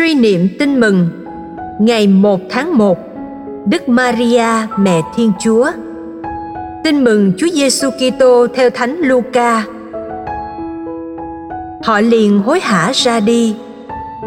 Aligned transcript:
Suy 0.00 0.14
niệm 0.14 0.48
tin 0.58 0.80
mừng 0.80 1.08
Ngày 1.80 2.06
1 2.06 2.40
tháng 2.50 2.78
1 2.78 2.98
Đức 3.66 3.88
Maria 3.88 4.46
mẹ 4.78 5.00
Thiên 5.16 5.32
Chúa 5.40 5.70
Tin 6.84 7.04
mừng 7.04 7.32
Chúa 7.38 7.46
Giêsu 7.54 7.90
Kitô 7.90 8.46
theo 8.54 8.70
Thánh 8.70 8.96
Luca. 8.96 9.64
Họ 11.84 12.00
liền 12.00 12.38
hối 12.38 12.60
hả 12.60 12.92
ra 12.94 13.20
đi. 13.20 13.56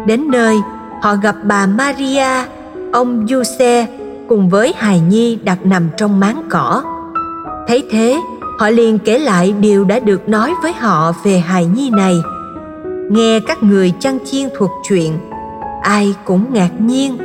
Đến 0.06 0.30
nơi, 0.30 0.56
họ 1.02 1.16
gặp 1.16 1.36
bà 1.42 1.66
Maria, 1.66 2.44
ông 2.92 3.26
Giuse 3.28 3.86
cùng 4.28 4.48
với 4.48 4.74
hài 4.76 5.00
nhi 5.00 5.38
đặt 5.44 5.66
nằm 5.66 5.88
trong 5.96 6.20
máng 6.20 6.42
cỏ. 6.50 6.82
Thấy 7.68 7.82
thế, 7.90 8.20
họ 8.58 8.70
liền 8.70 8.98
kể 8.98 9.18
lại 9.18 9.54
điều 9.60 9.84
đã 9.84 9.98
được 9.98 10.28
nói 10.28 10.54
với 10.62 10.72
họ 10.72 11.12
về 11.24 11.38
hài 11.38 11.66
nhi 11.66 11.90
này. 11.90 12.14
Nghe 13.10 13.40
các 13.40 13.62
người 13.62 13.92
chăn 14.00 14.18
chiên 14.24 14.48
thuật 14.58 14.70
chuyện, 14.88 15.12
ai 15.84 16.14
cũng 16.24 16.52
ngạc 16.52 16.80
nhiên. 16.80 17.18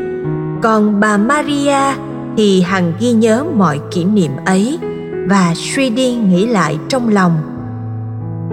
Còn 0.62 1.00
bà 1.00 1.18
maria 1.18 1.96
thì 2.38 2.62
hằng 2.62 2.94
ghi 3.00 3.12
nhớ 3.12 3.46
mọi 3.56 3.80
kỷ 3.92 4.04
niệm 4.04 4.32
ấy 4.46 4.80
và 5.28 5.54
suy 5.56 5.90
đi 5.90 6.14
nghĩ 6.14 6.46
lại 6.46 6.78
trong 6.90 7.10
lòng. 7.10 7.38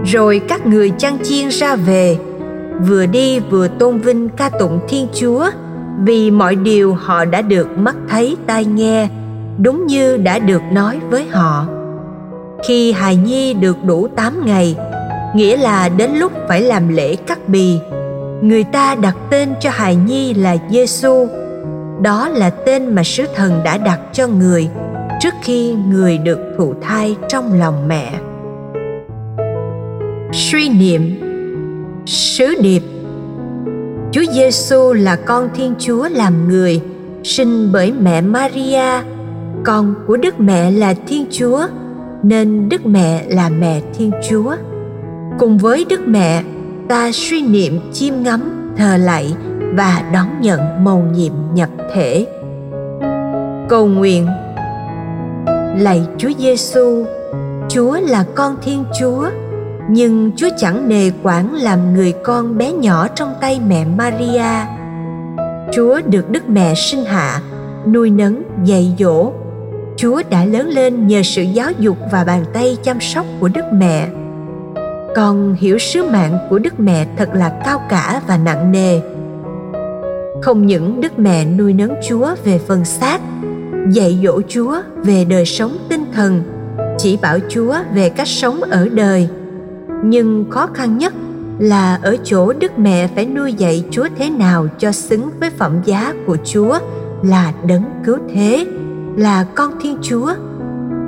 Rồi 0.04 0.40
các 0.48 0.66
người 0.66 0.90
chăn 0.90 1.18
chiên 1.24 1.48
ra 1.48 1.76
về, 1.76 2.18
vừa 2.88 3.06
đi 3.06 3.40
vừa 3.40 3.68
tôn 3.68 3.98
vinh 3.98 4.28
ca 4.28 4.48
tụng 4.48 4.80
thiên 4.88 5.06
chúa, 5.14 5.50
vì 6.04 6.30
mọi 6.30 6.56
điều 6.56 6.94
họ 6.94 7.24
đã 7.24 7.42
được 7.42 7.78
mắt 7.78 7.96
thấy 8.08 8.36
tai 8.46 8.64
nghe, 8.64 9.08
đúng 9.58 9.86
như 9.86 10.16
đã 10.16 10.38
được 10.38 10.62
nói 10.72 11.00
với 11.10 11.26
họ. 11.28 11.66
Khi 12.68 12.92
hài 12.92 13.16
nhi 13.16 13.54
được 13.54 13.84
đủ 13.84 14.08
8 14.16 14.46
ngày, 14.46 14.76
nghĩa 15.34 15.56
là 15.56 15.88
đến 15.88 16.10
lúc 16.14 16.32
phải 16.48 16.62
làm 16.62 16.88
lễ 16.88 17.16
cắt 17.16 17.48
bì 17.48 17.78
người 18.42 18.64
ta 18.64 18.94
đặt 18.94 19.16
tên 19.30 19.54
cho 19.60 19.70
hài 19.70 19.96
nhi 19.96 20.34
là 20.34 20.56
Giêsu. 20.70 21.26
Đó 22.02 22.28
là 22.28 22.50
tên 22.50 22.94
mà 22.94 23.02
sứ 23.02 23.24
thần 23.34 23.60
đã 23.64 23.78
đặt 23.78 24.00
cho 24.12 24.26
người 24.26 24.68
trước 25.20 25.34
khi 25.42 25.74
người 25.90 26.18
được 26.18 26.38
thụ 26.58 26.74
thai 26.82 27.16
trong 27.28 27.52
lòng 27.52 27.88
mẹ. 27.88 28.12
Suy 30.32 30.68
niệm 30.68 31.20
Sứ 32.06 32.54
điệp 32.60 32.82
Chúa 34.12 34.24
Giêsu 34.32 34.92
là 34.92 35.16
con 35.16 35.48
Thiên 35.54 35.74
Chúa 35.78 36.08
làm 36.08 36.48
người, 36.48 36.80
sinh 37.24 37.72
bởi 37.72 37.92
mẹ 37.92 38.20
Maria, 38.20 39.02
con 39.64 39.94
của 40.06 40.16
Đức 40.16 40.40
Mẹ 40.40 40.70
là 40.70 40.94
Thiên 41.06 41.26
Chúa, 41.30 41.66
nên 42.22 42.68
Đức 42.68 42.86
Mẹ 42.86 43.24
là 43.28 43.48
mẹ 43.48 43.80
Thiên 43.98 44.10
Chúa. 44.28 44.54
Cùng 45.38 45.58
với 45.58 45.86
Đức 45.88 46.00
Mẹ, 46.06 46.42
ta 46.88 47.10
suy 47.12 47.42
niệm 47.42 47.80
chiêm 47.92 48.14
ngắm 48.22 48.72
thờ 48.76 48.96
lạy 48.96 49.34
và 49.74 50.02
đón 50.12 50.40
nhận 50.40 50.84
mầu 50.84 51.04
nhiệm 51.12 51.32
nhập 51.54 51.70
thể 51.94 52.26
cầu 53.68 53.86
nguyện 53.86 54.26
lạy 55.76 56.06
Chúa 56.18 56.30
Giêsu 56.38 57.04
Chúa 57.68 58.00
là 58.00 58.24
con 58.34 58.56
Thiên 58.62 58.84
Chúa 59.00 59.28
nhưng 59.88 60.30
Chúa 60.36 60.48
chẳng 60.58 60.88
nề 60.88 61.10
quản 61.22 61.54
làm 61.54 61.94
người 61.94 62.12
con 62.24 62.58
bé 62.58 62.72
nhỏ 62.72 63.08
trong 63.08 63.34
tay 63.40 63.60
mẹ 63.66 63.84
Maria. 63.84 64.66
Chúa 65.72 66.00
được 66.06 66.30
Đức 66.30 66.48
Mẹ 66.48 66.74
sinh 66.74 67.04
hạ, 67.04 67.40
nuôi 67.86 68.10
nấng, 68.10 68.42
dạy 68.64 68.94
dỗ. 68.98 69.32
Chúa 69.96 70.22
đã 70.30 70.44
lớn 70.44 70.68
lên 70.68 71.06
nhờ 71.06 71.22
sự 71.22 71.42
giáo 71.42 71.70
dục 71.78 71.96
và 72.12 72.24
bàn 72.24 72.44
tay 72.52 72.76
chăm 72.82 73.00
sóc 73.00 73.26
của 73.40 73.48
Đức 73.48 73.64
Mẹ 73.72 74.08
con 75.16 75.54
hiểu 75.54 75.78
sứ 75.78 76.02
mạng 76.02 76.38
của 76.50 76.58
đức 76.58 76.80
mẹ 76.80 77.06
thật 77.16 77.28
là 77.34 77.60
cao 77.64 77.82
cả 77.88 78.22
và 78.26 78.36
nặng 78.36 78.72
nề. 78.72 79.00
Không 80.42 80.66
những 80.66 81.00
đức 81.00 81.18
mẹ 81.18 81.44
nuôi 81.44 81.72
nấng 81.72 81.94
chúa 82.08 82.34
về 82.44 82.58
phần 82.58 82.84
xác, 82.84 83.20
dạy 83.90 84.20
dỗ 84.24 84.40
chúa 84.48 84.76
về 85.04 85.24
đời 85.24 85.46
sống 85.46 85.76
tinh 85.88 86.04
thần, 86.12 86.42
chỉ 86.98 87.18
bảo 87.22 87.38
chúa 87.48 87.74
về 87.94 88.08
cách 88.08 88.28
sống 88.28 88.60
ở 88.60 88.88
đời, 88.88 89.28
nhưng 90.04 90.50
khó 90.50 90.66
khăn 90.74 90.98
nhất 90.98 91.14
là 91.58 91.98
ở 92.02 92.16
chỗ 92.24 92.52
đức 92.52 92.78
mẹ 92.78 93.08
phải 93.14 93.26
nuôi 93.26 93.52
dạy 93.52 93.84
chúa 93.90 94.08
thế 94.18 94.30
nào 94.30 94.66
cho 94.78 94.92
xứng 94.92 95.30
với 95.40 95.50
phẩm 95.50 95.72
giá 95.84 96.14
của 96.26 96.36
chúa 96.44 96.78
là 97.22 97.52
đấng 97.66 97.84
cứu 98.04 98.18
thế, 98.34 98.66
là 99.16 99.46
con 99.54 99.70
thiên 99.80 99.96
chúa. 100.02 100.32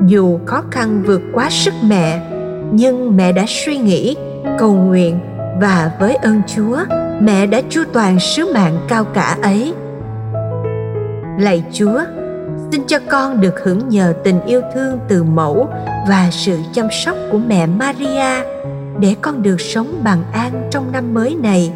Dù 0.07 0.39
khó 0.47 0.63
khăn 0.71 1.03
vượt 1.07 1.23
quá 1.33 1.51
sức 1.51 1.75
mẹ 1.89 2.38
nhưng 2.73 3.17
mẹ 3.17 3.33
đã 3.33 3.45
suy 3.49 3.79
nghĩ, 3.79 4.17
cầu 4.59 4.75
nguyện 4.75 5.19
và 5.61 5.91
với 6.01 6.17
ơn 6.17 6.43
chúa, 6.57 6.79
mẹ 7.21 7.47
đã 7.47 7.61
chu 7.69 7.83
toàn 7.93 8.21
sứ 8.21 8.53
mạng 8.55 8.79
cao 8.89 9.05
cả 9.05 9.37
ấy. 9.43 9.75
Lạy 11.39 11.65
chúa, 11.73 12.01
xin 12.73 12.83
cho 12.87 12.99
con 13.11 13.41
được 13.41 13.61
hưởng 13.65 13.89
nhờ 13.89 14.15
tình 14.25 14.41
yêu 14.47 14.61
thương 14.75 14.99
từ 15.09 15.23
mẫu 15.23 15.69
và 16.09 16.29
sự 16.31 16.59
chăm 16.73 16.87
sóc 17.05 17.17
của 17.33 17.39
mẹ 17.39 17.67
maria 17.67 18.45
để 19.01 19.17
con 19.21 19.43
được 19.43 19.61
sống 19.61 20.01
bằng 20.05 20.23
an 20.33 20.69
trong 20.71 20.93
năm 20.93 21.15
mới 21.15 21.37
này, 21.43 21.73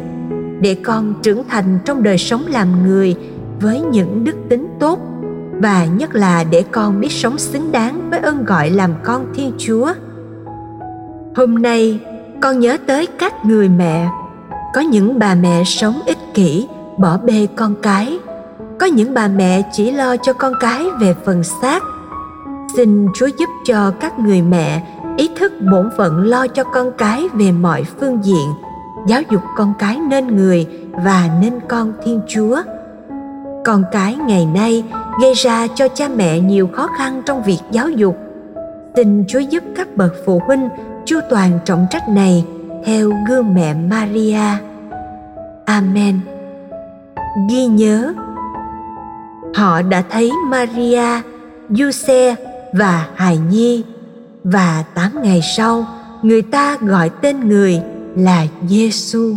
để 0.61 0.75
con 0.83 1.13
trưởng 1.23 1.43
thành 1.49 1.79
trong 1.85 2.03
đời 2.03 2.17
sống 2.17 2.43
làm 2.47 2.85
người 2.85 3.15
với 3.61 3.81
những 3.81 4.23
đức 4.23 4.35
tính 4.49 4.67
tốt 4.79 4.99
và 5.61 5.85
nhất 5.85 6.15
là 6.15 6.43
để 6.43 6.63
con 6.71 6.99
biết 6.99 7.11
sống 7.11 7.37
xứng 7.37 7.71
đáng 7.71 8.09
với 8.09 8.19
ơn 8.19 8.45
gọi 8.45 8.69
làm 8.69 8.93
con 9.03 9.25
thiên 9.35 9.51
chúa 9.57 9.93
hôm 11.35 11.55
nay, 11.61 11.99
con 12.41 12.59
nhớ 12.59 12.77
tới 12.87 13.07
các 13.19 13.45
người 13.45 13.69
mẹ. 13.69 14.09
Có 14.73 14.81
những 14.81 15.19
bà 15.19 15.35
mẹ 15.35 15.63
sống 15.63 16.01
ích 16.05 16.17
kỷ, 16.33 16.67
bỏ 16.97 17.17
bê 17.17 17.47
con 17.55 17.75
cái. 17.81 18.19
Có 18.79 18.85
những 18.85 19.13
bà 19.13 19.27
mẹ 19.27 19.61
chỉ 19.71 19.91
lo 19.91 20.17
cho 20.17 20.33
con 20.33 20.53
cái 20.59 20.85
về 20.99 21.15
phần 21.25 21.43
xác. 21.43 21.83
Xin 22.75 23.07
chúa 23.15 23.27
giúp 23.39 23.49
cho 23.65 23.91
các 23.99 24.19
người 24.19 24.41
mẹ 24.41 24.83
ý 25.17 25.29
thức 25.35 25.53
bổn 25.71 25.89
phận 25.97 26.23
lo 26.23 26.47
cho 26.47 26.63
con 26.63 26.91
cái 26.97 27.27
về 27.33 27.51
mọi 27.51 27.83
phương 27.99 28.19
diện. 28.23 28.53
Giáo 29.07 29.21
dục 29.31 29.41
con 29.57 29.73
cái 29.79 29.97
nên 29.97 30.35
người 30.35 30.67
và 30.91 31.29
nên 31.41 31.59
con 31.67 31.93
thiên 32.03 32.21
chúa. 32.27 32.61
Con 33.65 33.83
cái 33.91 34.15
ngày 34.15 34.45
nay 34.45 34.83
gây 35.21 35.33
ra 35.33 35.67
cho 35.75 35.87
cha 35.87 36.07
mẹ 36.15 36.39
nhiều 36.39 36.69
khó 36.73 36.87
khăn 36.97 37.21
trong 37.25 37.43
việc 37.43 37.59
giáo 37.71 37.89
dục 37.89 38.17
xin 38.95 39.23
chúa 39.27 39.39
giúp 39.39 39.63
các 39.75 39.97
bậc 39.97 40.13
phụ 40.25 40.39
huynh 40.39 40.69
chu 41.05 41.19
toàn 41.29 41.59
trọng 41.65 41.87
trách 41.89 42.09
này 42.09 42.45
theo 42.85 43.11
gương 43.27 43.53
mẹ 43.53 43.73
Maria. 43.73 44.57
Amen. 45.65 46.19
Ghi 47.49 47.65
nhớ 47.65 48.13
Họ 49.55 49.81
đã 49.81 50.03
thấy 50.09 50.31
Maria, 50.45 51.21
Giuse 51.69 52.35
và 52.73 53.07
Hài 53.15 53.37
Nhi 53.37 53.83
và 54.43 54.83
tám 54.95 55.21
ngày 55.23 55.41
sau 55.57 55.85
người 56.21 56.41
ta 56.41 56.77
gọi 56.81 57.09
tên 57.09 57.49
người 57.49 57.81
là 58.15 58.45
Giêsu. 58.67 59.35